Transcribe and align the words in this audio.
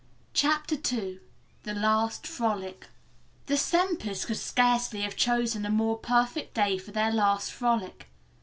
CHAPTER 0.33 0.77
II 0.93 1.19
THE 1.61 1.75
LAST 1.75 2.25
FROLIC 2.25 2.87
The 3.45 3.55
Sempers 3.55 4.25
could 4.25 4.37
scarcely 4.37 5.01
have 5.01 5.15
chosen 5.15 5.63
a 5.63 5.69
more 5.69 5.99
perfect 5.99 6.55
day 6.55 6.79
for 6.79 6.89
their 6.89 7.11
last 7.11 7.51
frolic. 7.51 8.09